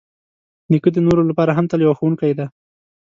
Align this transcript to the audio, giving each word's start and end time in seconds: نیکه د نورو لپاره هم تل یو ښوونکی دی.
نیکه 0.71 0.89
د 0.93 0.97
نورو 1.05 1.21
لپاره 1.29 1.51
هم 1.57 1.65
تل 1.71 1.79
یو 1.85 1.97
ښوونکی 1.99 2.31
دی. 2.37 2.45